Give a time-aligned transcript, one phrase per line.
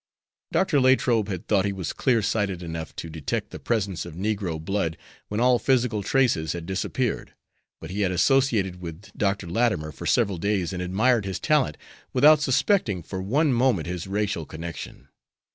[0.51, 0.79] Dr.
[0.79, 4.97] Latrobe had thought he was clear sighted enough to detect the presence of negro blood
[5.27, 7.35] when all physical traces had disappeared.
[7.79, 9.45] But he had associated with Dr.
[9.45, 11.77] Latimer for several days, and admired his talent,
[12.13, 15.07] without suspecting for one moment his racial connection.